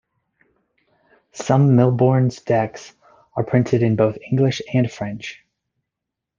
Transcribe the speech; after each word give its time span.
Some 1.33 1.75
Mille 1.75 1.91
Bornes 1.95 2.43
decks 2.43 2.93
are 3.35 3.43
printed 3.43 3.83
in 3.83 3.95
both 3.95 4.17
English 4.31 4.59
and 4.73 4.91
French. 4.91 5.45